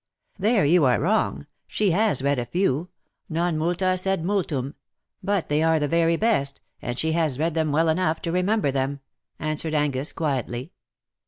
[0.39, 1.45] ^^^^ There you are wrong.
[1.67, 2.89] She has read a few—
[3.39, 4.73] non multa sed multum—
[5.31, 8.71] but they are the very best, and she has read them well enough to remember
[8.71, 8.99] them/^
[9.37, 10.71] answered Angus, quietly.